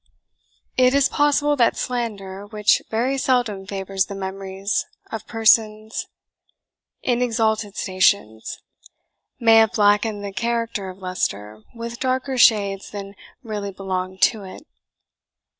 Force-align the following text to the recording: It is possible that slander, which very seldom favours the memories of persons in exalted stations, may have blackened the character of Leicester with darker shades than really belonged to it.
It 0.77 0.95
is 0.95 1.07
possible 1.07 1.55
that 1.57 1.77
slander, 1.77 2.47
which 2.47 2.81
very 2.89 3.19
seldom 3.19 3.67
favours 3.67 4.07
the 4.07 4.15
memories 4.15 4.83
of 5.11 5.27
persons 5.27 6.07
in 7.03 7.21
exalted 7.21 7.75
stations, 7.77 8.63
may 9.39 9.57
have 9.57 9.73
blackened 9.73 10.25
the 10.25 10.33
character 10.33 10.89
of 10.89 10.97
Leicester 10.97 11.61
with 11.75 11.99
darker 11.99 12.39
shades 12.39 12.89
than 12.89 13.13
really 13.43 13.69
belonged 13.71 14.23
to 14.23 14.43
it. 14.43 14.65